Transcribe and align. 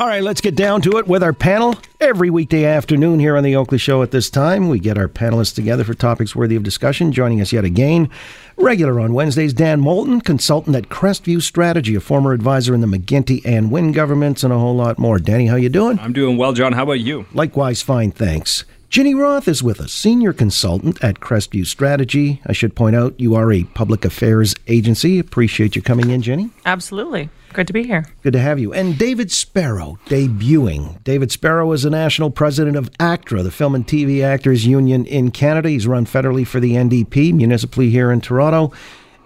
All 0.00 0.06
right, 0.06 0.22
let's 0.22 0.40
get 0.40 0.54
down 0.54 0.80
to 0.80 0.96
it 0.96 1.06
with 1.06 1.22
our 1.22 1.34
panel. 1.34 1.74
Every 2.02 2.30
weekday 2.30 2.64
afternoon 2.64 3.20
here 3.20 3.36
on 3.36 3.44
the 3.44 3.54
Oakley 3.54 3.76
Show 3.76 4.02
at 4.02 4.10
this 4.10 4.30
time, 4.30 4.70
we 4.70 4.78
get 4.78 4.96
our 4.96 5.06
panelists 5.06 5.54
together 5.54 5.84
for 5.84 5.92
topics 5.92 6.34
worthy 6.34 6.56
of 6.56 6.62
discussion. 6.62 7.12
Joining 7.12 7.42
us 7.42 7.52
yet 7.52 7.62
again, 7.62 8.08
regular 8.56 8.98
on 8.98 9.12
Wednesdays, 9.12 9.52
Dan 9.52 9.80
Moulton, 9.80 10.22
consultant 10.22 10.74
at 10.74 10.88
Crestview 10.88 11.42
Strategy, 11.42 11.94
a 11.94 12.00
former 12.00 12.32
advisor 12.32 12.74
in 12.74 12.80
the 12.80 12.86
McGuinty 12.86 13.42
and 13.44 13.70
Wynne 13.70 13.92
governments, 13.92 14.42
and 14.42 14.50
a 14.50 14.58
whole 14.58 14.74
lot 14.74 14.98
more. 14.98 15.18
Danny, 15.18 15.48
how 15.48 15.56
you 15.56 15.68
doing? 15.68 15.98
I'm 15.98 16.14
doing 16.14 16.38
well, 16.38 16.54
John. 16.54 16.72
How 16.72 16.84
about 16.84 17.00
you? 17.00 17.26
Likewise, 17.34 17.82
fine, 17.82 18.12
thanks. 18.12 18.64
Ginny 18.88 19.14
Roth 19.14 19.46
is 19.46 19.62
with 19.62 19.78
us, 19.78 19.92
senior 19.92 20.32
consultant 20.32 21.04
at 21.04 21.20
Crestview 21.20 21.66
Strategy. 21.66 22.40
I 22.46 22.52
should 22.52 22.74
point 22.74 22.96
out 22.96 23.20
you 23.20 23.34
are 23.34 23.52
a 23.52 23.64
public 23.64 24.06
affairs 24.06 24.54
agency. 24.66 25.18
Appreciate 25.18 25.76
you 25.76 25.82
coming 25.82 26.10
in, 26.10 26.22
Ginny. 26.22 26.50
Absolutely. 26.64 27.28
Good 27.52 27.66
to 27.66 27.72
be 27.72 27.82
here. 27.82 28.06
Good 28.22 28.32
to 28.34 28.38
have 28.40 28.60
you. 28.60 28.72
And 28.72 28.96
David 28.96 29.32
Sparrow, 29.32 29.98
debuting. 30.06 31.02
David 31.02 31.32
Sparrow 31.32 31.72
is 31.72 31.84
national 31.90 32.30
president 32.30 32.76
of 32.76 32.90
ACTRA, 32.98 33.42
the 33.42 33.50
Film 33.50 33.74
and 33.74 33.86
TV 33.86 34.24
Actors 34.24 34.66
Union 34.66 35.04
in 35.06 35.30
Canada. 35.30 35.68
He's 35.68 35.86
run 35.86 36.06
federally 36.06 36.46
for 36.46 36.60
the 36.60 36.74
NDP, 36.74 37.34
municipally 37.34 37.90
here 37.90 38.10
in 38.10 38.20
Toronto, 38.20 38.72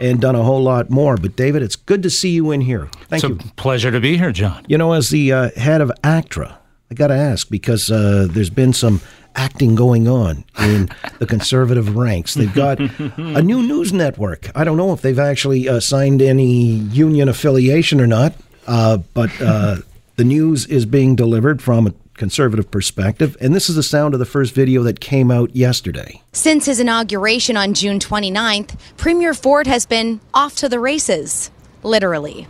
and 0.01 0.21
done 0.21 0.35
a 0.35 0.43
whole 0.43 0.63
lot 0.63 0.91
more. 0.91 1.17
But 1.17 1.37
David, 1.37 1.63
it's 1.63 1.77
good 1.77 2.03
to 2.03 2.11
see 2.11 2.31
you 2.31 2.51
in 2.51 2.63
here. 2.63 2.89
Thank 3.09 3.25
it's 3.25 3.31
you. 3.31 3.49
a 3.49 3.55
pleasure 3.55 3.91
to 3.91 4.01
be 4.01 4.17
here, 4.17 4.33
John. 4.33 4.65
You 4.69 4.79
know, 4.79 4.93
as 4.93 5.11
the 5.11 5.33
uh, 5.33 5.51
head 5.57 5.81
of 5.81 5.93
ACTRA, 6.03 6.59
I 6.91 6.95
got 6.95 7.09
to 7.09 7.15
ask 7.15 7.49
because 7.49 7.91
uh, 7.91 8.27
there's 8.31 8.51
been 8.51 8.73
some 8.73 9.01
acting 9.37 9.75
going 9.75 10.09
on 10.09 10.45
in 10.61 10.89
the 11.19 11.27
conservative 11.27 11.97
ranks. 11.97 12.35
They've 12.35 12.55
got 12.55 12.79
a 12.81 13.43
new 13.43 13.63
news 13.63 13.93
network. 13.93 14.51
I 14.55 14.65
don't 14.65 14.77
know 14.77 14.93
if 14.93 15.03
they've 15.03 15.19
actually 15.19 15.69
uh, 15.69 15.81
signed 15.81 16.23
any 16.23 16.55
union 16.55 17.29
affiliation 17.29 18.01
or 18.01 18.07
not, 18.07 18.35
uh, 18.67 18.99
but 19.13 19.31
uh, 19.41 19.77
the 20.17 20.25
news 20.25 20.67
is 20.67 20.87
being 20.87 21.17
delivered 21.17 21.63
from 21.63 21.89
a 21.89 21.95
conservative 22.17 22.71
perspective. 22.71 23.37
And 23.41 23.55
this 23.55 23.69
is 23.69 23.77
the 23.77 23.83
sound 23.83 24.15
of 24.15 24.21
the 24.21 24.27
first 24.27 24.55
video 24.55 24.83
that 24.85 25.01
came 25.01 25.31
out 25.31 25.55
yesterday. 25.55 26.23
Since 26.33 26.67
his 26.67 26.81
inauguration 26.81 27.57
on 27.57 27.75
June 27.75 27.99
29th, 27.99 28.79
Premier 28.97 29.35
Ford 29.35 29.67
has 29.67 29.87
been 29.87 30.21
off 30.33 30.55
to 30.57 30.69
the 30.69 30.81
races, 30.81 31.51
literally. 31.83 32.47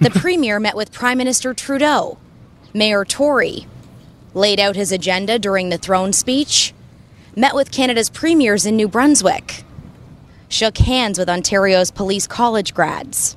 The 0.00 0.10
Premier 0.14 0.60
met 0.60 0.76
with 0.76 0.92
Prime 0.92 1.18
Minister 1.18 1.54
Trudeau, 1.54 2.18
Mayor 2.72 3.04
Tory, 3.04 3.66
laid 4.34 4.58
out 4.58 4.76
his 4.76 4.92
agenda 4.92 5.38
during 5.38 5.68
the 5.70 5.78
throne 5.78 6.12
speech, 6.12 6.74
met 7.36 7.54
with 7.54 7.70
Canada's 7.70 8.10
premiers 8.10 8.66
in 8.66 8.76
New 8.76 8.88
Brunswick, 8.88 9.62
shook 10.48 10.78
hands 10.78 11.18
with 11.18 11.28
Ontario's 11.28 11.90
police 11.90 12.26
college 12.26 12.74
grads. 12.74 13.36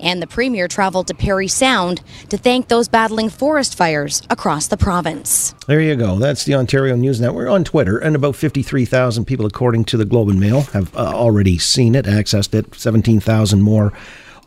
And 0.00 0.22
the 0.22 0.26
Premier 0.26 0.66
traveled 0.66 1.06
to 1.08 1.14
Parry 1.14 1.48
Sound 1.48 2.00
to 2.30 2.38
thank 2.38 2.68
those 2.68 2.88
battling 2.88 3.28
forest 3.28 3.76
fires 3.76 4.22
across 4.30 4.66
the 4.68 4.76
province. 4.76 5.54
There 5.66 5.80
you 5.80 5.96
go. 5.96 6.18
That's 6.18 6.44
the 6.44 6.54
Ontario 6.54 6.96
News 6.96 7.20
Network 7.20 7.48
on 7.48 7.64
Twitter, 7.64 7.98
and 7.98 8.16
about 8.16 8.36
53,000 8.36 9.24
people, 9.24 9.46
according 9.46 9.84
to 9.86 9.96
the 9.96 10.04
Globe 10.04 10.28
and 10.28 10.40
Mail, 10.40 10.62
have 10.72 10.94
uh, 10.96 11.12
already 11.14 11.58
seen 11.58 11.94
it, 11.94 12.06
accessed 12.06 12.54
it, 12.54 12.74
17,000 12.74 13.62
more 13.62 13.92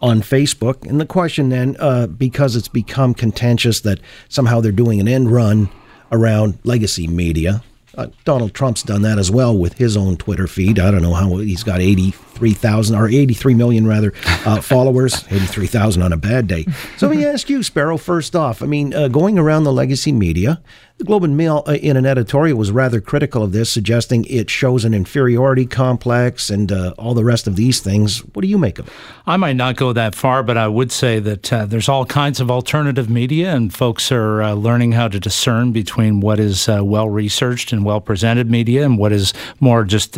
on 0.02 0.22
Facebook. 0.22 0.86
And 0.88 1.00
the 1.00 1.06
question 1.06 1.50
then, 1.50 1.78
uh, 1.80 2.08
because 2.08 2.56
it's 2.56 2.68
become 2.68 3.14
contentious 3.14 3.80
that 3.82 4.00
somehow 4.28 4.60
they're 4.60 4.74
doing 4.74 5.00
an 5.00 5.08
end 5.08 5.32
run 5.32 5.70
around 6.12 6.60
legacy 6.64 7.08
media. 7.08 7.64
Uh, 7.96 8.08
Donald 8.26 8.54
Trump's 8.54 8.84
done 8.84 9.04
that 9.04 9.20
as 9.20 9.30
well 9.30 9.56
with 9.56 9.74
his 9.74 9.96
own 9.96 10.18
Twitter 10.18 10.48
feed. 10.48 10.80
I 10.80 10.90
don't 10.92 11.04
know 11.04 11.14
how 11.14 11.38
he's 11.38 11.64
got 11.64 11.80
83,000 11.80 12.96
or 12.96 13.08
83 13.08 13.54
million 13.54 13.88
rather 13.88 14.12
uh, 14.46 14.62
followers, 14.62 15.26
83,000 15.30 16.02
on 16.02 16.14
a 16.14 16.18
bad 16.18 16.48
day. 16.48 16.66
So 16.98 17.08
let 17.08 17.18
me 17.18 17.26
ask 17.26 17.50
you, 17.50 17.64
Sparrow, 17.64 17.98
first 17.98 18.36
off. 18.36 18.62
I 18.62 18.66
mean, 18.66 18.94
uh, 18.94 19.08
going 19.08 19.38
around 19.38 19.64
the 19.64 19.74
legacy 19.74 20.12
media, 20.12 20.62
the 20.98 21.04
Globe 21.06 21.24
and 21.24 21.36
Mail, 21.36 21.64
uh, 21.68 21.74
in 21.74 21.98
an 21.98 22.06
editorial, 22.06 22.58
was 22.58 22.72
rather 22.72 23.02
critical 23.02 23.42
of 23.44 23.52
this, 23.52 23.70
suggesting 23.70 24.26
it 24.26 24.50
shows 24.50 24.86
an 24.86 24.94
inferiority 24.94 25.66
complex 25.66 26.50
and 26.50 26.72
uh, 26.72 26.94
all 26.98 27.14
the 27.14 27.24
rest 27.24 27.48
of 27.48 27.56
these 27.56 27.80
things. 27.80 28.20
What 28.20 28.44
do 28.44 28.48
you 28.48 28.58
make 28.58 28.78
of 28.80 28.88
it? 28.88 28.94
I 29.26 29.38
might 29.38 29.56
not 29.56 29.76
go 29.76 29.92
that 29.94 30.14
far, 30.14 30.44
but 30.44 30.58
I 30.58 30.68
would 30.68 30.92
say 30.92 31.20
that 31.20 31.52
uh, 31.52 31.66
there's 31.66 31.90
all 31.90 32.06
kinds 32.06 32.40
of 32.40 32.52
alternative 32.52 33.10
media, 33.10 33.56
and 33.56 33.74
folks 33.74 34.12
are 34.12 34.44
uh, 34.44 34.54
learning 34.54 34.92
how 34.92 35.08
to 35.08 35.20
discern 35.20 35.72
between 35.72 36.20
what 36.20 36.40
is 36.40 36.68
well 36.68 37.10
researched 37.10 37.74
and 37.74 37.84
well 37.84 38.02
presented 38.02 38.50
media 38.50 38.86
and 38.86 38.98
what 38.98 39.12
is 39.12 39.34
more 39.60 39.84
just 39.84 40.18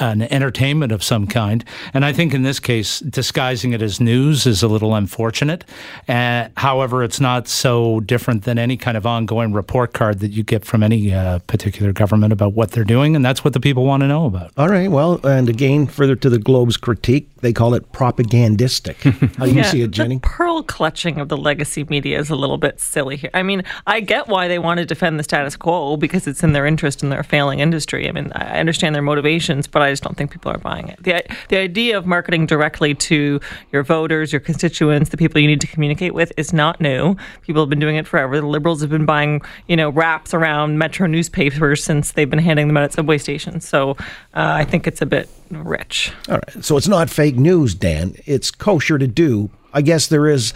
an 0.00 0.22
entertainment 0.22 0.92
of 0.92 1.02
some 1.02 1.26
kind. 1.26 1.64
And 1.92 2.04
I 2.04 2.12
think 2.12 2.34
in 2.34 2.42
this 2.42 2.58
case, 2.60 3.00
disguising 3.00 3.72
it 3.72 3.80
as 3.82 4.00
news 4.00 4.46
is 4.46 4.62
a 4.62 4.68
little 4.68 4.94
unfortunate. 4.94 5.64
Uh, 6.08 6.48
however, 6.56 7.02
it's 7.04 7.20
not 7.20 7.46
so 7.48 8.00
different 8.00 8.44
than 8.44 8.58
any 8.58 8.76
kind 8.76 8.96
of 8.96 9.06
ongoing 9.06 9.52
report 9.52 9.92
card 9.92 10.18
that 10.20 10.32
you 10.32 10.42
get 10.42 10.64
from 10.64 10.82
any 10.82 11.12
uh, 11.12 11.38
particular 11.46 11.92
government 11.92 12.32
about 12.32 12.54
what 12.54 12.72
they're 12.72 12.84
doing. 12.84 13.14
And 13.14 13.24
that's 13.24 13.44
what 13.44 13.52
the 13.52 13.60
people 13.60 13.84
want 13.84 14.02
to 14.02 14.08
know 14.08 14.26
about. 14.26 14.50
All 14.56 14.68
right. 14.68 14.90
Well, 14.90 15.24
and 15.24 15.48
again, 15.48 15.86
further 15.86 16.16
to 16.16 16.28
the 16.30 16.38
Globe's 16.38 16.76
critique, 16.76 17.28
they 17.40 17.52
call 17.52 17.74
it 17.74 17.92
propagandistic. 17.92 18.96
How 19.36 19.44
do 19.44 19.50
you 19.50 19.58
Yeah, 19.58 19.62
see 19.70 19.82
it, 19.82 19.90
Ginny? 19.90 20.16
The 20.16 20.20
pearl 20.20 20.62
clutching 20.62 21.20
of 21.20 21.28
the 21.28 21.36
legacy 21.36 21.84
media 21.88 22.18
is 22.18 22.30
a 22.30 22.36
little 22.36 22.58
bit 22.58 22.80
silly 22.80 23.16
here. 23.16 23.30
I 23.34 23.42
mean, 23.42 23.62
I 23.86 24.00
get 24.00 24.28
why 24.28 24.48
they 24.48 24.58
want 24.58 24.78
to 24.78 24.86
defend 24.86 25.18
the 25.18 25.24
status 25.24 25.56
quo 25.56 25.96
because 25.96 26.26
it's 26.26 26.42
in 26.42 26.52
their 26.52 26.66
interest 26.66 27.02
in 27.02 27.10
their 27.10 27.22
failing 27.22 27.60
industry. 27.60 28.08
I 28.08 28.12
mean, 28.12 28.32
I 28.34 28.58
understand 28.58 28.94
their 28.94 29.02
motivations, 29.02 29.66
but 29.66 29.82
I 29.84 29.90
just 29.90 30.02
don't 30.02 30.16
think 30.16 30.30
people 30.30 30.50
are 30.50 30.58
buying 30.58 30.88
it. 30.88 31.02
The, 31.02 31.24
the 31.48 31.58
idea 31.58 31.96
of 31.96 32.06
marketing 32.06 32.46
directly 32.46 32.94
to 32.94 33.40
your 33.72 33.82
voters, 33.82 34.32
your 34.32 34.40
constituents, 34.40 35.10
the 35.10 35.16
people 35.16 35.40
you 35.40 35.46
need 35.46 35.60
to 35.60 35.66
communicate 35.66 36.14
with 36.14 36.32
is 36.36 36.52
not 36.52 36.80
new. 36.80 37.16
People 37.42 37.62
have 37.62 37.70
been 37.70 37.80
doing 37.80 37.96
it 37.96 38.06
forever. 38.06 38.40
The 38.40 38.46
liberals 38.46 38.80
have 38.80 38.90
been 38.90 39.06
buying, 39.06 39.42
you 39.68 39.76
know, 39.76 39.90
wraps 39.90 40.34
around 40.34 40.78
metro 40.78 41.06
newspapers 41.06 41.84
since 41.84 42.12
they've 42.12 42.28
been 42.28 42.38
handing 42.38 42.66
them 42.66 42.76
out 42.76 42.84
at 42.84 42.92
subway 42.92 43.18
stations. 43.18 43.66
So 43.68 43.92
uh, 43.92 43.94
I 44.34 44.64
think 44.64 44.86
it's 44.86 45.02
a 45.02 45.06
bit 45.06 45.28
rich. 45.50 46.12
All 46.28 46.36
right. 46.36 46.64
So 46.64 46.76
it's 46.76 46.88
not 46.88 47.10
fake 47.10 47.36
news, 47.36 47.74
Dan. 47.74 48.16
It's 48.26 48.50
kosher 48.50 48.98
to 48.98 49.06
do. 49.06 49.50
I 49.72 49.82
guess 49.82 50.06
there 50.06 50.28
is 50.28 50.54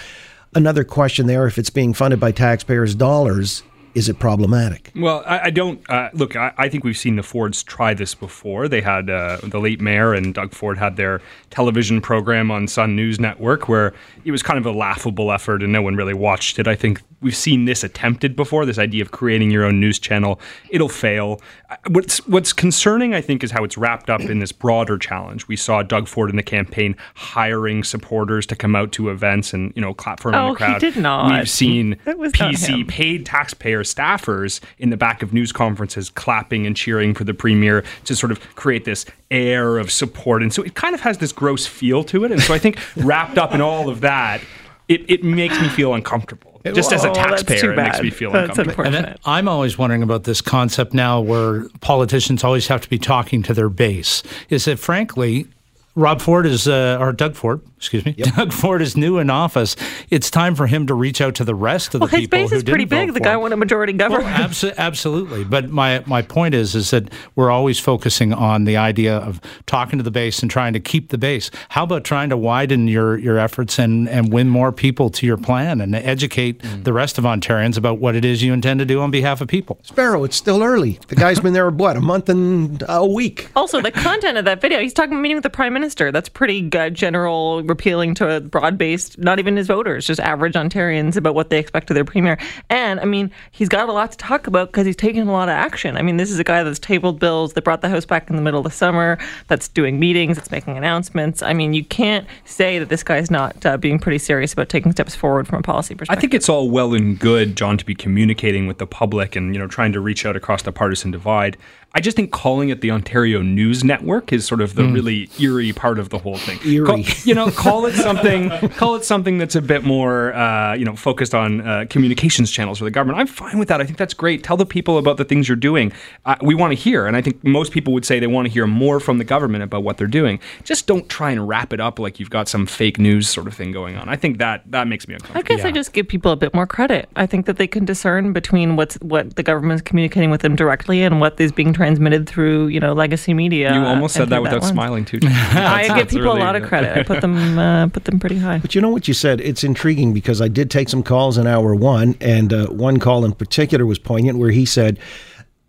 another 0.55 0.85
question 0.85 1.27
there. 1.27 1.47
If 1.47 1.59
it's 1.59 1.71
being 1.71 1.93
funded 1.93 2.21
by 2.21 2.33
taxpayers' 2.33 2.95
dollars, 2.95 3.63
is 3.95 4.09
it 4.09 4.19
problematic? 4.19 4.91
Well, 4.95 5.23
I, 5.27 5.47
I 5.47 5.51
don't 5.51 5.81
uh, 5.91 6.11
look. 6.13 6.37
I, 6.37 6.53
I 6.59 6.69
think 6.69 6.85
we've 6.85 6.97
seen 6.97 7.17
the 7.17 7.23
Fords 7.23 7.63
try 7.63 7.95
this 7.95 8.15
before. 8.15 8.69
They 8.69 8.81
had 8.81 9.11
uh, 9.11 9.39
the 9.43 9.59
late 9.61 9.81
mayor 9.81 10.15
and 10.15 10.35
Doug 10.35 10.53
Ford 10.53 10.79
had 10.79 10.97
their 10.97 11.21
television 11.51 12.01
program 12.01 12.51
on 12.51 12.69
Sun 12.69 12.95
News 12.97 13.19
Network, 13.19 13.69
where 13.69 13.93
it 14.25 14.31
was 14.31 14.43
kind 14.43 14.59
of 14.59 14.67
a 14.67 14.73
laughable 14.73 15.33
effort, 15.33 15.63
and 15.63 15.73
no 15.73 15.83
one 15.83 15.97
really 15.97 16.15
watched 16.15 16.59
it. 16.59 16.69
I 16.69 16.75
think 16.75 17.03
we've 17.21 17.35
seen 17.37 17.65
this 17.65 17.83
attempted 17.83 18.37
before. 18.37 18.65
This 18.67 18.79
idea 18.79 19.03
of 19.03 19.11
creating 19.11 19.51
your 19.51 19.65
own 19.65 19.81
news 19.81 19.99
channel, 19.99 20.41
it'll 20.71 20.89
fail. 20.89 21.41
Uh, 21.71 21.77
What's 21.89 22.27
what's 22.27 22.53
concerning, 22.53 23.15
I 23.15 23.21
think, 23.21 23.43
is 23.45 23.51
how 23.51 23.65
it's 23.65 23.77
wrapped 23.79 24.09
up 24.11 24.21
in 24.23 24.39
this 24.39 24.53
broader 24.53 24.97
challenge. 24.99 25.49
We 25.49 25.57
saw 25.57 25.83
Doug 25.83 26.07
Ford 26.09 26.31
in 26.31 26.37
the 26.37 26.43
campaign 26.43 26.97
hiring 27.15 27.85
supporters 27.85 28.47
to 28.47 28.57
come 28.57 28.75
out 28.77 28.93
to 28.93 29.11
events 29.11 29.53
and 29.53 29.73
you 29.75 29.83
know 29.83 29.93
clap 29.95 30.21
for 30.21 30.31
him 30.31 30.35
in 30.37 30.41
Oh, 30.41 30.45
the 30.47 30.51
he 30.53 30.57
crowd. 30.57 30.81
did 30.81 30.97
not. 30.97 31.33
We've 31.33 31.49
seen 31.51 31.97
That 32.05 32.19
was 32.19 32.39
not 32.39 32.55
PC 32.55 32.87
paid 32.89 33.27
taxpayer 33.27 33.85
staffers 33.95 34.61
in 34.79 34.91
the 34.91 34.97
back 34.97 35.23
of 35.23 35.33
news 35.33 35.53
conferences 35.53 36.11
clapping 36.11 36.67
and 36.67 36.77
cheering 36.77 37.15
for 37.15 37.25
the 37.25 37.35
premier 37.35 37.85
to 38.05 38.15
sort 38.15 38.33
of 38.33 38.41
create 38.57 38.85
this 38.85 39.05
air 39.31 39.79
of 39.79 39.91
support. 39.91 40.43
And 40.43 40.53
so 40.53 40.63
it 40.63 40.75
kind 40.75 40.95
of 40.95 41.01
has 41.01 41.19
this 41.19 41.33
gross 41.33 41.67
feel 41.67 42.05
to 42.05 42.25
it. 42.25 42.33
And 42.33 42.41
so 42.41 42.55
I 42.55 42.59
think 42.59 42.79
wrapped 42.97 43.39
up 43.39 43.55
in 43.55 43.61
all 43.61 43.89
of 43.89 44.01
that, 44.01 44.41
it, 44.89 45.09
it 45.09 45.23
makes 45.23 45.61
me 45.61 45.69
feel 45.69 45.95
uncomfortable. 45.95 46.61
Just 46.65 46.93
as 46.93 47.05
a 47.05 47.11
Oh, 47.11 47.15
that's 47.15 47.43
too 47.43 47.55
taxpayer, 47.55 47.73
it 47.73 47.77
makes 47.77 48.03
me 48.03 48.11
feel 48.11 48.33
That's 48.33 48.59
uncomfortable. 48.59 48.85
And 48.85 48.95
then 48.95 49.17
I'm 49.25 49.49
always 49.49 49.79
wondering 49.79 50.03
about 50.03 50.25
this 50.25 50.41
concept 50.41 50.93
now 50.93 51.21
where 51.21 51.69
politicians 51.81 52.45
always 52.45 52.67
have 52.69 52.81
to 52.83 52.91
be 52.91 52.99
talking 52.99 53.43
to 53.45 53.55
their 53.55 53.69
base. 53.69 54.23
Is 54.51 54.65
that 54.67 54.79
frankly, 54.79 55.47
Rob 55.95 56.21
Ford 56.21 56.47
is, 56.47 56.69
uh, 56.69 56.97
or 57.01 57.13
Doug 57.13 57.35
Ford, 57.35 57.61
excuse 57.77 58.05
me, 58.05 58.13
Doug 58.13 58.53
Ford 58.53 58.81
is 58.83 58.97
new 58.97 59.19
in 59.19 59.31
office. 59.31 59.75
It's 60.11 60.31
time 60.31 60.55
for 60.55 60.69
him 60.69 60.87
to 60.87 60.95
reach 60.95 61.21
out 61.21 61.35
to 61.37 61.45
the 61.45 61.57
rest 61.57 61.93
of 61.93 62.01
Well, 62.03 62.09
the 62.09 62.19
his 62.19 62.27
people 62.27 62.39
base 62.39 62.51
who 62.51 62.57
is 62.57 62.63
pretty 62.63 62.85
big. 62.85 63.15
The 63.15 63.21
guy 63.21 63.37
won 63.37 63.53
a 63.53 63.57
majority 63.57 63.93
government. 63.95 64.27
Well, 64.27 64.49
abso- 64.49 64.77
absolutely. 64.77 65.43
But 65.43 65.71
my, 65.71 66.05
my 66.07 66.23
point 66.23 66.55
is 66.55 66.77
is 66.77 66.91
that 66.93 67.13
we're 67.35 67.51
always 67.51 67.81
focusing 67.81 68.33
on 68.33 68.63
the 68.63 68.77
idea 68.77 69.17
of 69.17 69.41
talking 69.67 69.99
to 69.99 70.05
the 70.05 70.13
base 70.13 70.41
and 70.41 70.49
trying 70.49 70.73
to 70.75 70.81
keep 70.81 71.09
the 71.09 71.19
base. 71.19 71.51
How 71.71 71.83
about 71.83 72.05
trying 72.05 72.29
to 72.29 72.37
widen 72.37 72.87
your, 72.87 73.19
your 73.19 73.37
efforts 73.39 73.77
and, 73.81 74.09
and 74.09 74.33
win 74.33 74.49
more 74.49 74.71
people 74.71 75.11
to 75.11 75.27
your 75.27 75.37
plan 75.37 75.81
and 75.81 75.97
educate 75.97 76.59
Mm. 76.59 76.85
the 76.85 76.93
rest 76.93 77.19
of 77.19 77.25
Ontarians 77.25 77.77
about 77.77 77.99
what 77.99 78.15
it 78.15 78.25
is 78.25 78.43
you 78.43 78.53
intend 78.53 78.79
to 78.81 78.87
do 78.87 79.01
on 79.01 79.11
behalf 79.11 79.41
of 79.41 79.49
people? 79.49 79.79
Sparrow, 79.83 80.23
it's 80.25 80.37
still 80.37 80.63
early. 80.63 80.99
The 81.09 81.17
guy's 81.17 81.41
been 81.41 81.53
there, 81.55 81.71
what, 81.71 81.97
a 81.97 82.01
month 82.01 82.29
and 82.29 82.83
a 82.89 83.05
week? 83.07 83.49
Also, 83.57 83.81
the 83.81 83.91
content 83.91 84.39
of 84.39 84.45
that 84.45 84.61
video, 84.61 84.81
he's 84.81 84.93
talking 84.93 85.21
meeting 85.21 85.37
with 85.37 85.43
the 85.45 85.51
prime 85.51 85.73
minister 85.73 85.88
minister. 85.89 86.13
That's 86.13 86.29
pretty 86.29 86.61
good, 86.61 86.95
general, 86.95 87.61
appealing 87.71 88.13
to 88.17 88.37
a 88.37 88.41
broad 88.43 88.77
based, 88.77 89.19
not 89.19 89.39
even 89.39 89.57
his 89.57 89.67
voters, 89.67 90.07
just 90.07 90.21
average 90.21 90.53
Ontarians 90.53 91.17
about 91.17 91.35
what 91.35 91.49
they 91.49 91.59
expect 91.59 91.89
of 91.91 91.95
their 91.95 92.05
premier. 92.05 92.37
And 92.69 93.01
I 93.01 93.07
mean, 93.07 93.31
he's 93.53 93.71
got 93.71 93.89
a 93.89 93.93
lot 93.93 94.13
to 94.13 94.19
talk 94.19 94.47
about 94.47 94.69
because 94.69 94.85
he's 94.85 94.97
taken 94.97 95.27
a 95.27 95.33
lot 95.33 95.49
of 95.49 95.55
action. 95.55 95.97
I 95.97 96.03
mean, 96.03 96.19
this 96.19 96.31
is 96.31 96.39
a 96.39 96.45
guy 96.45 96.63
that's 96.63 96.79
tabled 96.79 97.19
bills 97.19 97.55
that 97.55 97.65
brought 97.65 97.81
the 97.81 97.89
House 97.89 98.05
back 98.05 98.29
in 98.29 98.37
the 98.37 98.43
middle 98.43 98.61
of 98.61 98.65
the 98.65 98.71
summer, 98.71 99.17
that's 99.47 99.67
doing 99.67 99.99
meetings, 99.99 100.37
that's 100.37 100.51
making 100.51 100.77
announcements. 100.77 101.43
I 101.43 101.55
mean, 101.55 101.73
you 101.73 101.87
can't 101.87 102.27
say 102.45 102.79
that 102.79 102.91
this 102.91 103.03
guy's 103.03 103.31
not 103.31 103.65
uh, 103.65 103.79
being 103.79 103.99
pretty 103.99 104.19
serious 104.19 104.53
about 104.53 104.69
taking 104.69 104.93
steps 104.93 105.15
forward 105.15 105.49
from 105.49 105.61
a 105.61 105.63
policy 105.63 105.95
perspective. 105.95 106.19
I 106.19 106.21
think 106.21 106.35
it's 106.35 106.51
all 106.51 106.69
well 106.69 106.93
and 106.93 107.19
good, 107.19 107.57
John, 107.57 107.79
to 107.79 107.87
be 107.87 107.95
communicating 107.95 108.67
with 108.67 108.77
the 108.77 108.87
public 108.87 109.37
and 109.37 109.55
you 109.55 109.59
know 109.59 109.67
trying 109.67 109.93
to 109.93 110.01
reach 110.01 110.27
out 110.27 110.37
across 110.37 110.61
the 110.61 110.73
partisan 110.73 111.11
divide. 111.13 111.57
I 111.95 112.01
just 112.01 112.17
think 112.17 112.31
calling 112.31 112.69
it 112.69 112.81
the 112.81 112.91
Ontario 112.91 113.43
News 113.43 113.83
Network 113.83 114.33
is 114.33 114.47
sort 114.47 114.61
of 114.61 114.77
the 114.77 114.83
mm. 114.83 114.95
really 114.95 115.31
eerie 115.41 115.73
part 115.73 115.99
of 115.99 116.11
the 116.11 116.19
whole 116.19 116.37
thing. 116.37 116.61
Eerie, 116.65 116.87
call, 116.87 116.99
you 117.25 117.35
know, 117.35 117.51
call 117.51 117.87
it 117.87 117.95
something. 117.95 118.51
call 118.77 118.95
it 118.95 119.05
something 119.05 119.39
that's 119.39 119.57
a 119.57 119.61
bit 119.61 119.83
more, 119.85 120.33
uh, 120.33 120.75
you 120.75 120.85
know, 120.85 120.95
focused 120.95 121.35
on 121.35 121.67
uh, 121.67 121.87
communications 121.91 122.53
channels 122.53 122.79
for 122.79 122.85
the 122.85 122.91
government. 122.93 123.19
I'm 123.19 123.27
fine 123.27 123.59
with 123.59 123.67
that. 123.69 123.81
I 123.81 123.85
think 123.85 123.99
that's 123.99 124.15
great. 124.15 124.45
Tell 124.45 124.57
the 124.57 124.65
people 124.65 124.97
about 124.97 125.17
the 125.17 125.25
things 125.25 125.49
you're 125.49 125.57
doing. 125.57 125.91
Uh, 126.25 126.37
we 126.41 126.55
want 126.55 126.71
to 126.71 126.77
hear, 126.77 127.07
and 127.07 127.17
I 127.17 127.23
think 127.23 127.43
most 127.43 127.73
people 127.73 127.93
would 127.95 128.05
say 128.05 128.21
they 128.21 128.29
want 128.29 128.47
to 128.47 128.53
hear 128.53 128.69
more 128.69 129.01
from 129.01 129.19
the 129.19 129.25
government 129.25 129.65
about 129.65 129.83
what 129.83 129.97
they're 129.97 130.07
doing. 130.07 130.39
Just 130.63 130.87
don't 130.87 131.09
try 131.09 131.33
and 131.33 131.49
wrap 131.49 131.73
it 131.73 131.81
up 131.81 131.99
like 131.99 132.21
you've 132.21 132.31
got 132.31 132.49
some 132.49 132.67
fake 132.67 132.99
news 132.99 133.29
sort 133.29 133.49
of 133.49 133.55
thing 133.55 133.73
going 133.73 133.97
on. 133.97 134.09
I 134.09 134.15
think 134.15 134.39
that 134.39 134.63
that 134.71 134.87
makes 134.87 135.09
me 135.09 135.15
uncomfortable. 135.15 135.41
I 135.41 135.57
guess 135.57 135.65
yeah. 135.65 135.71
I 135.71 135.73
just 135.73 135.93
give 135.93 136.07
people 136.07 136.31
a 136.31 136.37
bit 136.37 136.55
more 136.55 136.67
credit. 136.67 137.09
I 137.17 137.27
think 137.27 137.47
that 137.47 137.57
they 137.57 137.67
can 137.67 137.85
discern 137.85 138.33
between 138.33 138.77
what's 138.77 138.95
what 138.97 139.35
the 139.35 139.43
government 139.43 139.81
is 139.81 139.83
communicating 139.83 140.31
with 140.31 140.43
them 140.43 140.55
directly 140.55 141.03
and 141.03 141.19
what 141.19 141.41
is 141.41 141.51
being 141.51 141.73
transmitted 141.73 141.88
through 142.29 142.69
you 142.69 142.81
know 142.81 142.93
legacy 142.93 143.35
media. 143.35 143.75
You 143.75 143.81
almost 143.81 144.15
said 144.15 144.29
that 144.31 144.43
without 144.43 144.63
that 144.63 144.69
smiling 144.69 145.05
too. 145.05 145.19
I 145.23 145.89
give 145.97 146.09
people 146.09 146.25
really, 146.25 146.41
a 146.41 146.45
lot 146.45 146.57
of 146.57 146.63
credit. 146.63 146.97
I 146.97 147.03
put 147.03 147.21
them 147.21 147.59
uh, 147.59 147.89
put 147.89 148.05
them 148.05 148.19
pretty 148.19 148.39
high. 148.39 148.59
But 148.59 148.75
you 148.75 148.81
know 148.81 148.91
what 148.91 149.09
you 149.09 149.15
said? 149.15 149.41
It's 149.41 149.65
intriguing 149.65 150.13
because 150.13 150.41
I 150.41 150.49
did 150.49 150.71
take 150.71 150.89
some 150.89 151.03
calls 151.03 151.39
in 151.39 151.47
hour 151.47 151.75
one, 151.75 152.17
and 152.21 152.53
uh, 152.53 152.67
one 152.67 152.99
call 152.99 153.25
in 153.25 153.33
particular 153.33 153.87
was 153.87 153.99
poignant 153.99 154.39
where 154.39 154.51
he 154.51 154.65
said 154.65 154.99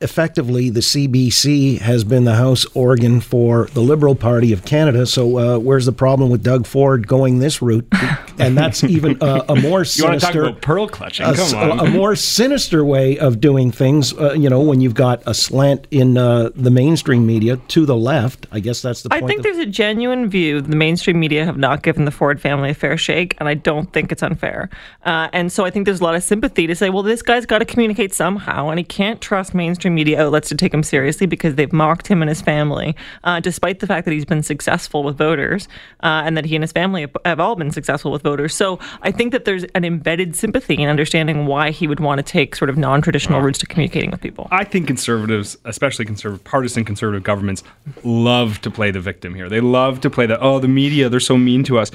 effectively 0.02 0.70
the 0.70 0.80
CBC 0.80 1.80
has 1.80 2.04
been 2.04 2.24
the 2.24 2.36
House 2.36 2.66
organ 2.74 3.20
for 3.22 3.66
the 3.74 3.82
Liberal 3.82 4.16
Party 4.16 4.54
of 4.54 4.66
Canada. 4.66 5.06
So 5.06 5.38
uh, 5.38 5.60
where's 5.60 5.86
the 5.86 5.92
problem 5.92 6.30
with 6.30 6.44
Doug 6.44 6.66
Ford 6.66 7.08
going 7.08 7.40
this 7.40 7.62
route? 7.62 7.88
And 8.40 8.58
that's 8.58 8.86
even 8.86 9.22
uh, 9.22 9.44
a 9.50 9.56
more 9.58 9.84
sinister. 9.84 10.28
you 10.28 10.34
talk 10.42 10.50
about 10.52 10.62
pearl 10.62 10.88
clutching? 10.88 11.26
A, 11.26 11.36
Come 11.36 11.72
on. 11.72 11.88
a 11.88 11.90
more 11.90 12.16
sinister 12.16 12.86
way 12.86 13.20
of 13.20 13.42
doing 13.42 13.70
things. 13.70 14.14
Uh, 14.14 14.32
you 14.32 14.50
know, 14.50 14.62
when 14.62 14.80
you've 14.80 14.94
got 14.94 15.22
a 15.26 15.34
slant 15.34 15.88
in 15.92 16.18
uh, 16.18 16.50
the 16.56 16.72
mainstream 16.72 17.28
media 17.28 17.58
to 17.58 17.86
the 17.86 17.98
left. 17.98 18.48
I 18.52 18.62
guess 18.62 18.82
that's 18.82 19.04
the. 19.04 19.14
I 19.14 19.20
think 19.22 19.44
there's 19.44 19.58
a 19.58 19.66
genuine 19.66 20.30
view 20.30 20.62
the 20.62 20.76
mainstream 20.76 21.20
media 21.20 21.44
have 21.44 21.58
not 21.58 21.84
given 21.84 22.06
the 22.06 22.12
Ford 22.12 22.40
family 22.40 22.70
a 22.70 22.74
fair 22.74 22.98
shake, 22.98 23.36
and 23.40 23.50
I 23.50 23.56
don't 23.56 23.92
think 23.92 24.12
it's 24.12 24.24
unfair. 24.24 24.70
Uh, 25.06 25.28
and 25.34 25.52
so 25.52 25.66
I 25.66 25.70
think 25.70 25.86
there's 25.86 26.00
a 26.00 26.04
lot 26.06 26.16
of 26.16 26.24
sympathy 26.24 26.66
to 26.68 26.76
say, 26.76 26.90
well, 26.90 27.04
this 27.04 27.22
guy's 27.22 27.46
got 27.46 27.60
to 27.60 27.66
communicate 27.66 28.14
somehow, 28.14 28.70
and 28.70 28.80
he 28.80 28.86
can't 28.86 29.20
trust 29.20 29.54
mainstream 29.54 29.89
mainstream 29.90 29.96
media 29.96 30.26
outlets 30.26 30.50
to 30.50 30.56
take 30.56 30.74
him 30.74 30.84
seriously 30.84 31.28
because 31.28 31.56
they've 31.56 31.74
mocked 31.74 32.08
him 32.08 32.22
and 32.22 32.30
his 32.30 32.42
family, 32.42 32.96
uh, 33.24 33.40
despite 33.40 33.80
the 33.80 33.88
fact 33.88 34.06
that 34.06 34.12
he's 34.12 34.26
been 34.26 34.44
successful 34.44 35.04
with 35.04 35.18
voters 35.18 35.68
uh, 36.04 36.24
and 36.26 36.38
that 36.38 36.46
he 36.46 36.56
and 36.56 36.64
his 36.64 36.72
family 36.72 37.08
have 37.26 37.40
all 37.40 37.56
been 37.56 37.72
successful 37.72 38.12
with 38.12 38.22
voters. 38.22 38.56
So 38.56 38.80
I 39.02 39.12
think 39.12 39.32
that 39.32 39.46
there's 39.46 39.64
an 39.76 39.84
embedded 39.86 40.36
sympathy 40.36 40.76
in 40.76 40.90
understanding 40.90 41.46
why 41.46 41.72
he 41.72 41.88
would 41.88 42.00
want 42.00 42.20
to 42.20 42.24
take 42.24 42.56
sort 42.56 42.70
of 42.70 42.78
non-traditional 42.78 43.42
routes 43.42 43.60
to 43.60 43.66
communicating 43.66 44.12
with 44.12 44.22
people. 44.22 44.48
I 44.52 44.64
think 44.64 44.88
conservatives, 44.88 45.58
especially 45.66 46.06
conservative, 46.06 46.44
partisan 46.44 46.86
conservative 46.86 47.24
governments, 47.24 47.64
love 48.04 48.62
to 48.62 48.72
play 48.72 48.92
the 48.92 49.02
victim 49.02 49.34
here. 49.36 49.50
They 49.50 49.62
love 49.62 50.00
to 50.02 50.10
play 50.10 50.26
the 50.26 50.40
oh 50.40 50.60
the 50.60 50.68
media 50.68 51.10
they're 51.10 51.20
so 51.20 51.38
mean 51.38 51.64
to 51.64 51.80
us. 51.80 51.92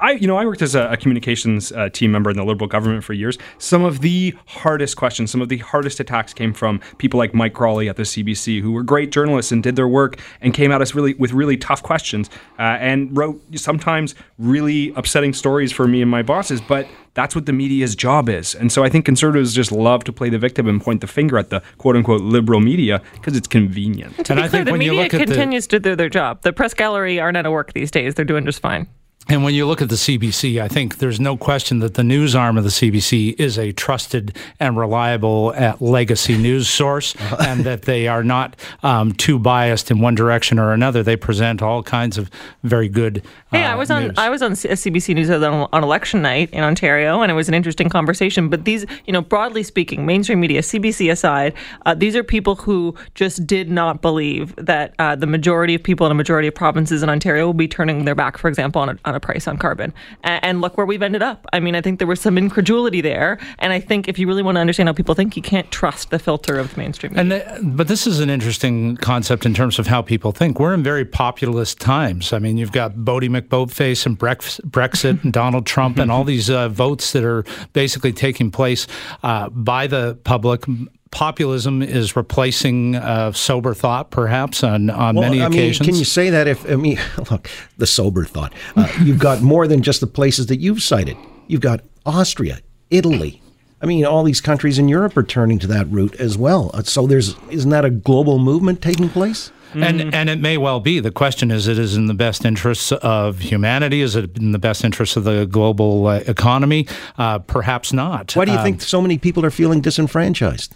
I, 0.00 0.12
you 0.12 0.28
know, 0.28 0.36
I 0.36 0.46
worked 0.46 0.62
as 0.62 0.76
a, 0.76 0.92
a 0.92 0.96
communications 0.96 1.72
uh, 1.72 1.88
team 1.88 2.12
member 2.12 2.30
in 2.30 2.36
the 2.36 2.44
Liberal 2.44 2.68
government 2.68 3.02
for 3.02 3.14
years. 3.14 3.36
Some 3.58 3.84
of 3.84 4.00
the 4.00 4.34
hardest 4.46 4.96
questions, 4.96 5.30
some 5.30 5.42
of 5.42 5.48
the 5.48 5.58
hardest 5.58 5.98
attacks 5.98 6.32
came 6.32 6.52
from 6.52 6.80
people 6.98 7.18
like 7.18 7.34
Mike 7.38 7.54
Crawley 7.54 7.88
at 7.88 7.96
the 7.96 8.02
CBC, 8.02 8.60
who 8.60 8.72
were 8.72 8.82
great 8.82 9.10
journalists 9.10 9.50
and 9.50 9.62
did 9.62 9.76
their 9.76 9.88
work 9.88 10.18
and 10.42 10.52
came 10.52 10.70
at 10.70 10.82
us 10.82 10.94
really 10.94 11.14
with 11.14 11.32
really 11.32 11.56
tough 11.56 11.82
questions 11.82 12.28
uh, 12.58 12.62
and 12.62 13.16
wrote 13.16 13.40
sometimes 13.54 14.14
really 14.38 14.92
upsetting 14.96 15.32
stories 15.32 15.72
for 15.72 15.88
me 15.88 16.02
and 16.02 16.10
my 16.10 16.22
bosses. 16.22 16.60
But 16.60 16.86
that's 17.14 17.34
what 17.34 17.46
the 17.46 17.52
media's 17.52 17.96
job 17.96 18.28
is. 18.28 18.54
And 18.54 18.70
so 18.70 18.84
I 18.84 18.88
think 18.88 19.04
conservatives 19.04 19.54
just 19.54 19.72
love 19.72 20.04
to 20.04 20.12
play 20.12 20.28
the 20.28 20.38
victim 20.38 20.68
and 20.68 20.80
point 20.80 21.00
the 21.00 21.06
finger 21.06 21.38
at 21.38 21.50
the 21.50 21.62
quote 21.78 21.96
unquote 21.96 22.20
liberal 22.20 22.60
media 22.60 23.02
because 23.14 23.36
it's 23.36 23.48
convenient. 23.48 24.16
And, 24.18 24.26
to 24.26 24.32
and 24.34 24.40
be 24.40 24.44
I 24.44 24.48
clear, 24.48 24.64
the 24.64 24.72
media 24.72 25.08
continues 25.08 25.66
the... 25.66 25.70
to 25.70 25.80
do 25.80 25.96
their 25.96 26.08
job. 26.08 26.42
The 26.42 26.52
press 26.52 26.74
gallery 26.74 27.18
aren't 27.18 27.36
out 27.36 27.46
of 27.46 27.52
work 27.52 27.72
these 27.72 27.90
days. 27.90 28.14
They're 28.14 28.24
doing 28.24 28.44
just 28.44 28.60
fine. 28.60 28.86
And 29.30 29.44
when 29.44 29.52
you 29.52 29.66
look 29.66 29.82
at 29.82 29.90
the 29.90 29.94
CBC, 29.96 30.58
I 30.58 30.68
think 30.68 30.98
there's 30.98 31.20
no 31.20 31.36
question 31.36 31.80
that 31.80 31.94
the 31.94 32.02
news 32.02 32.34
arm 32.34 32.56
of 32.56 32.64
the 32.64 32.70
CBC 32.70 33.38
is 33.38 33.58
a 33.58 33.72
trusted 33.72 34.34
and 34.58 34.78
reliable 34.78 35.52
uh, 35.54 35.76
legacy 35.80 36.38
news 36.38 36.66
source, 36.66 37.14
and 37.40 37.64
that 37.64 37.82
they 37.82 38.08
are 38.08 38.24
not 38.24 38.56
um, 38.82 39.12
too 39.12 39.38
biased 39.38 39.90
in 39.90 40.00
one 40.00 40.14
direction 40.14 40.58
or 40.58 40.72
another. 40.72 41.02
They 41.02 41.16
present 41.16 41.60
all 41.60 41.82
kinds 41.82 42.16
of 42.16 42.30
very 42.62 42.88
good. 42.88 43.18
Uh, 43.52 43.58
hey, 43.58 43.64
I 43.64 43.74
was 43.74 43.90
on 43.90 44.08
news. 44.08 44.14
I 44.16 44.30
was 44.30 44.40
on 44.40 44.52
CBC 44.52 45.14
News 45.14 45.28
on, 45.28 45.44
on 45.44 45.84
election 45.84 46.22
night 46.22 46.48
in 46.50 46.64
Ontario, 46.64 47.20
and 47.20 47.30
it 47.30 47.34
was 47.34 47.48
an 47.48 47.54
interesting 47.54 47.90
conversation. 47.90 48.48
But 48.48 48.64
these, 48.64 48.86
you 49.04 49.12
know, 49.12 49.20
broadly 49.20 49.62
speaking, 49.62 50.06
mainstream 50.06 50.40
media, 50.40 50.62
CBC 50.62 51.12
aside, 51.12 51.52
uh, 51.84 51.94
these 51.94 52.16
are 52.16 52.24
people 52.24 52.54
who 52.54 52.94
just 53.14 53.46
did 53.46 53.70
not 53.70 54.00
believe 54.00 54.56
that 54.56 54.94
uh, 54.98 55.16
the 55.16 55.26
majority 55.26 55.74
of 55.74 55.82
people 55.82 56.06
in 56.06 56.12
a 56.12 56.14
majority 56.14 56.48
of 56.48 56.54
provinces 56.54 57.02
in 57.02 57.10
Ontario 57.10 57.44
will 57.44 57.52
be 57.52 57.68
turning 57.68 58.06
their 58.06 58.14
back, 58.14 58.38
for 58.38 58.48
example, 58.48 58.80
on 58.80 58.88
a, 58.88 58.98
on 59.04 59.14
a 59.14 59.17
price 59.20 59.46
on 59.46 59.58
carbon. 59.58 59.92
And, 60.24 60.44
and, 60.44 60.60
look 60.60 60.76
where 60.76 60.86
we've 60.86 61.02
ended 61.02 61.22
up. 61.22 61.46
I 61.52 61.60
mean, 61.60 61.74
I 61.74 61.80
think 61.80 61.98
there 61.98 62.08
was 62.08 62.20
some 62.20 62.36
incredulity 62.36 63.00
there. 63.00 63.38
And 63.60 63.72
I 63.72 63.80
think 63.80 64.08
if 64.08 64.18
you 64.18 64.26
really 64.26 64.42
want 64.42 64.56
to 64.56 64.60
understand 64.60 64.88
how 64.88 64.92
people 64.92 65.14
think, 65.14 65.36
you 65.36 65.42
can't 65.42 65.70
trust 65.70 66.10
the 66.10 66.18
filter 66.18 66.58
of 66.58 66.76
mainstream 66.76 67.14
media. 67.14 67.54
And, 67.54 67.76
but 67.76 67.88
this 67.88 68.06
is 68.06 68.20
an 68.20 68.30
interesting 68.30 68.96
concept 68.96 69.46
in 69.46 69.54
terms 69.54 69.78
of 69.78 69.86
how 69.86 70.02
people 70.02 70.32
think. 70.32 70.58
We're 70.58 70.74
in 70.74 70.82
very 70.82 71.04
populist 71.04 71.80
times. 71.80 72.32
I 72.32 72.38
mean, 72.38 72.58
you've 72.58 72.72
got 72.72 72.94
Boaty 72.94 73.28
McBoatface 73.28 74.06
and 74.06 74.18
Brexit 74.18 75.22
and 75.22 75.32
Donald 75.32 75.66
Trump 75.66 75.98
and 75.98 76.10
all 76.10 76.24
these 76.28 76.50
uh, 76.50 76.68
votes 76.68 77.12
that 77.12 77.24
are 77.24 77.44
basically 77.72 78.12
taking 78.12 78.50
place 78.50 78.86
uh, 79.22 79.48
by 79.50 79.86
the 79.86 80.18
public 80.24 80.64
populism 81.10 81.82
is 81.82 82.16
replacing 82.16 82.96
uh, 82.96 83.32
sober 83.32 83.74
thought, 83.74 84.10
perhaps 84.10 84.62
on, 84.62 84.90
on 84.90 85.16
well, 85.16 85.30
many 85.30 85.42
I 85.42 85.46
occasions. 85.46 85.80
Mean, 85.80 85.94
can 85.94 85.98
you 85.98 86.04
say 86.04 86.30
that? 86.30 86.46
If 86.46 86.70
I 86.70 86.76
mean, 86.76 86.98
look, 87.30 87.50
the 87.76 87.86
sober 87.86 88.24
thought. 88.24 88.52
Uh, 88.76 88.88
you've 89.02 89.18
got 89.18 89.42
more 89.42 89.66
than 89.66 89.82
just 89.82 90.00
the 90.00 90.06
places 90.06 90.46
that 90.46 90.58
you've 90.58 90.82
cited. 90.82 91.16
You've 91.46 91.60
got 91.60 91.80
Austria, 92.04 92.60
Italy. 92.90 93.42
I 93.80 93.86
mean, 93.86 94.04
all 94.04 94.24
these 94.24 94.40
countries 94.40 94.78
in 94.78 94.88
Europe 94.88 95.16
are 95.16 95.22
turning 95.22 95.58
to 95.60 95.66
that 95.68 95.86
route 95.88 96.16
as 96.16 96.36
well. 96.36 96.70
Uh, 96.74 96.82
so 96.82 97.06
there's 97.06 97.36
isn't 97.50 97.70
that 97.70 97.84
a 97.84 97.90
global 97.90 98.38
movement 98.38 98.82
taking 98.82 99.08
place? 99.08 99.52
And 99.74 100.00
mm-hmm. 100.00 100.14
and 100.14 100.30
it 100.30 100.40
may 100.40 100.56
well 100.56 100.80
be. 100.80 100.98
The 100.98 101.10
question 101.10 101.50
is, 101.50 101.68
it 101.68 101.78
is 101.78 101.96
in 101.96 102.06
the 102.06 102.14
best 102.14 102.44
interests 102.44 102.90
of 102.90 103.40
humanity? 103.40 104.00
Is 104.00 104.16
it 104.16 104.36
in 104.36 104.52
the 104.52 104.58
best 104.58 104.82
interests 104.82 105.16
of 105.16 105.24
the 105.24 105.44
global 105.46 106.06
uh, 106.06 106.20
economy? 106.26 106.86
Uh, 107.18 107.38
perhaps 107.38 107.92
not. 107.92 108.34
Why 108.34 108.46
do 108.46 108.52
you 108.52 108.58
um, 108.58 108.64
think 108.64 108.80
so 108.80 109.02
many 109.02 109.18
people 109.18 109.44
are 109.44 109.50
feeling 109.50 109.80
disenfranchised? 109.80 110.74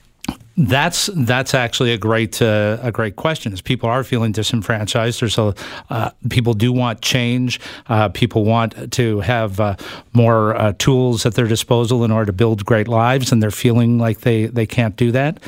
That's 0.56 1.08
that's 1.16 1.54
actually 1.54 1.92
a 1.92 1.98
great 1.98 2.42
uh, 2.42 2.78
a 2.82 2.92
great 2.92 3.16
question. 3.16 3.52
As 3.52 3.62
people 3.62 3.88
are 3.88 4.04
feeling 4.04 4.32
disenfranchised, 4.32 5.20
there's 5.22 5.38
a 5.38 5.54
uh, 5.88 6.10
people 6.28 6.52
do 6.52 6.72
want 6.72 7.00
change. 7.00 7.58
Uh, 7.88 8.10
people 8.10 8.44
want 8.44 8.92
to 8.92 9.20
have 9.20 9.60
uh, 9.60 9.76
more 10.12 10.54
uh, 10.54 10.74
tools 10.78 11.24
at 11.24 11.34
their 11.34 11.46
disposal 11.46 12.04
in 12.04 12.10
order 12.10 12.26
to 12.26 12.32
build 12.32 12.66
great 12.66 12.86
lives, 12.86 13.32
and 13.32 13.42
they're 13.42 13.50
feeling 13.50 13.98
like 13.98 14.20
they 14.20 14.46
they 14.46 14.66
can't 14.66 14.96
do 14.96 15.10
that. 15.12 15.38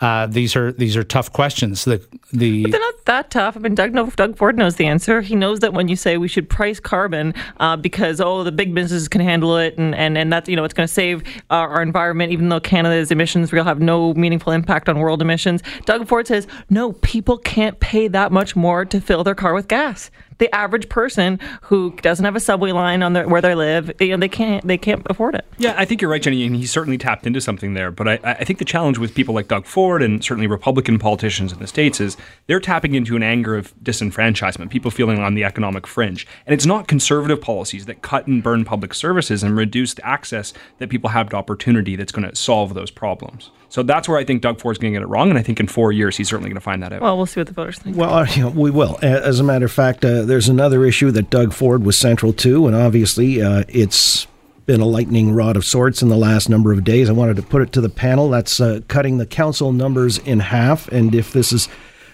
Uh, 0.00 0.26
these 0.26 0.54
are 0.54 0.70
these 0.72 0.96
are 0.96 1.02
tough 1.02 1.32
questions. 1.32 1.84
The 1.84 2.00
the 2.32 2.62
but 2.62 2.70
they're 2.70 2.80
not 2.80 3.04
that 3.06 3.30
tough. 3.30 3.56
I 3.56 3.60
mean, 3.60 3.74
Doug 3.74 3.94
Doug 4.14 4.36
Ford 4.36 4.56
knows 4.56 4.76
the 4.76 4.86
answer. 4.86 5.20
He 5.22 5.34
knows 5.34 5.58
that 5.60 5.72
when 5.72 5.88
you 5.88 5.96
say 5.96 6.16
we 6.18 6.28
should 6.28 6.48
price 6.48 6.78
carbon 6.78 7.34
uh, 7.58 7.76
because 7.76 8.20
oh 8.20 8.44
the 8.44 8.52
big 8.52 8.74
businesses 8.74 9.08
can 9.08 9.20
handle 9.20 9.56
it 9.56 9.76
and 9.76 9.94
and 9.96 10.16
and 10.16 10.32
that's 10.32 10.48
you 10.48 10.54
know 10.54 10.62
it's 10.62 10.74
going 10.74 10.86
to 10.86 10.92
save 10.92 11.24
our, 11.50 11.68
our 11.68 11.82
environment 11.82 12.30
even 12.30 12.48
though 12.48 12.60
Canada's 12.60 13.10
emissions 13.10 13.50
will 13.50 13.64
have 13.64 13.80
no 13.80 14.14
meaningful 14.14 14.52
impact 14.52 14.88
on 14.88 15.00
world 15.00 15.20
emissions. 15.20 15.62
Doug 15.84 16.06
Ford 16.06 16.28
says 16.28 16.46
no, 16.70 16.92
people 16.92 17.36
can't 17.36 17.80
pay 17.80 18.06
that 18.06 18.30
much 18.30 18.54
more 18.54 18.84
to 18.84 19.00
fill 19.00 19.24
their 19.24 19.34
car 19.34 19.52
with 19.52 19.66
gas 19.66 20.12
the 20.38 20.52
average 20.54 20.88
person 20.88 21.38
who 21.62 21.94
doesn't 22.02 22.24
have 22.24 22.36
a 22.36 22.40
subway 22.40 22.72
line 22.72 23.02
on 23.02 23.12
their, 23.12 23.28
where 23.28 23.40
they 23.40 23.54
live, 23.54 23.92
you 24.00 24.08
know, 24.08 24.16
they 24.16 24.28
can't 24.28 24.66
they 24.66 24.78
can't 24.78 25.02
afford 25.06 25.34
it. 25.34 25.44
Yeah, 25.58 25.74
I 25.76 25.84
think 25.84 26.00
you're 26.00 26.10
right, 26.10 26.22
Ginny, 26.22 26.44
and 26.44 26.56
he 26.56 26.66
certainly 26.66 26.98
tapped 26.98 27.26
into 27.26 27.40
something 27.40 27.74
there. 27.74 27.90
But 27.90 28.08
I, 28.08 28.18
I 28.24 28.44
think 28.44 28.58
the 28.58 28.64
challenge 28.64 28.98
with 28.98 29.14
people 29.14 29.34
like 29.34 29.48
Doug 29.48 29.66
Ford 29.66 30.02
and 30.02 30.22
certainly 30.24 30.46
Republican 30.46 30.98
politicians 30.98 31.52
in 31.52 31.58
the 31.58 31.66
states 31.66 32.00
is 32.00 32.16
they're 32.46 32.60
tapping 32.60 32.94
into 32.94 33.16
an 33.16 33.22
anger 33.22 33.56
of 33.56 33.74
disenfranchisement, 33.82 34.70
people 34.70 34.90
feeling 34.90 35.18
on 35.18 35.34
the 35.34 35.44
economic 35.44 35.86
fringe, 35.86 36.26
and 36.46 36.54
it's 36.54 36.66
not 36.66 36.88
conservative 36.88 37.40
policies 37.40 37.86
that 37.86 38.02
cut 38.02 38.26
and 38.26 38.42
burn 38.42 38.64
public 38.64 38.94
services 38.94 39.42
and 39.42 39.56
reduce 39.56 39.94
the 39.94 40.06
access 40.06 40.52
that 40.78 40.88
people 40.88 41.10
have 41.10 41.28
to 41.30 41.36
opportunity 41.36 41.96
that's 41.96 42.12
going 42.12 42.28
to 42.28 42.34
solve 42.36 42.74
those 42.74 42.90
problems. 42.90 43.50
So 43.70 43.82
that's 43.82 44.08
where 44.08 44.16
I 44.16 44.24
think 44.24 44.40
Doug 44.40 44.60
Ford's 44.60 44.78
going 44.78 44.94
to 44.94 44.98
get 44.98 45.02
it 45.02 45.08
wrong, 45.08 45.28
and 45.28 45.38
I 45.38 45.42
think 45.42 45.60
in 45.60 45.66
four 45.66 45.92
years 45.92 46.16
he's 46.16 46.28
certainly 46.28 46.48
going 46.48 46.56
to 46.56 46.60
find 46.60 46.82
that 46.82 46.92
out. 46.92 47.02
Well, 47.02 47.16
we'll 47.16 47.26
see 47.26 47.40
what 47.40 47.48
the 47.48 47.52
voters 47.52 47.78
think. 47.78 47.96
Well, 47.96 48.12
uh, 48.12 48.26
you 48.30 48.42
know, 48.42 48.48
we 48.48 48.70
will. 48.70 48.98
As 49.02 49.40
a 49.40 49.44
matter 49.44 49.66
of 49.66 49.72
fact, 49.72 50.04
uh, 50.04 50.22
there's 50.28 50.48
another 50.48 50.84
issue 50.84 51.10
that 51.12 51.30
Doug 51.30 51.52
Ford 51.52 51.84
was 51.84 51.96
central 51.96 52.32
to, 52.34 52.66
and 52.66 52.76
obviously 52.76 53.42
uh, 53.42 53.64
it's 53.68 54.26
been 54.66 54.80
a 54.80 54.86
lightning 54.86 55.32
rod 55.32 55.56
of 55.56 55.64
sorts 55.64 56.02
in 56.02 56.08
the 56.08 56.16
last 56.16 56.48
number 56.48 56.72
of 56.72 56.84
days. 56.84 57.08
I 57.08 57.12
wanted 57.12 57.36
to 57.36 57.42
put 57.42 57.62
it 57.62 57.72
to 57.72 57.80
the 57.80 57.88
panel. 57.88 58.28
That's 58.28 58.60
uh, 58.60 58.80
cutting 58.86 59.18
the 59.18 59.26
council 59.26 59.72
numbers 59.72 60.18
in 60.18 60.40
half, 60.40 60.88
and 60.88 61.14
if 61.14 61.32
this 61.32 61.52
is 61.52 61.68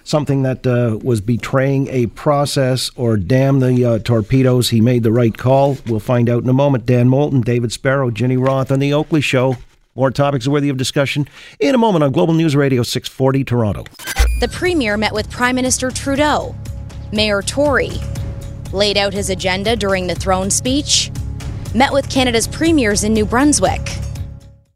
something 0.05 0.43
that 0.43 0.67
uh, 0.67 0.99
was 1.03 1.21
betraying 1.21 1.89
a 1.89 2.07
process 2.09 2.91
or 2.95 3.17
damn 3.17 3.59
the 3.59 3.85
uh, 3.85 3.99
torpedoes, 3.99 4.71
he 4.71 4.81
made 4.81 5.03
the 5.03 5.13
right 5.13 5.37
call. 5.37 5.77
We'll 5.87 5.99
find 5.99 6.29
out 6.29 6.43
in 6.43 6.49
a 6.49 6.55
moment. 6.55 6.87
Dan 6.87 7.09
Moulton, 7.09 7.41
David 7.41 7.73
Sparrow, 7.73 8.11
Ginny 8.11 8.37
Roth 8.37 8.71
on 8.71 8.79
the 8.79 8.93
Oakley 8.93 9.21
Show. 9.21 9.57
More 9.97 10.11
topics 10.11 10.47
worthy 10.47 10.69
of 10.69 10.77
discussion 10.77 11.27
in 11.59 11.75
a 11.75 11.79
moment 11.79 12.05
on 12.05 12.13
Global 12.13 12.35
News 12.35 12.55
Radio 12.55 12.83
640 12.83 13.45
Toronto. 13.45 13.85
The 14.41 14.49
Premier 14.49 14.97
met 14.97 15.13
with 15.13 15.31
Prime 15.31 15.55
Minister 15.55 15.91
Trudeau. 15.91 16.55
Mayor 17.15 17.43
Tory 17.43 17.93
laid 18.73 18.97
out 18.97 19.13
his 19.13 19.31
agenda 19.31 19.77
during 19.77 20.09
the 20.09 20.17
throne 20.17 20.51
speech. 20.51 21.13
Met 21.73 21.93
with 21.93 22.11
Canada's 22.11 22.49
premiers 22.49 23.05
in 23.05 23.15
New 23.15 23.25
Brunswick 23.25 23.99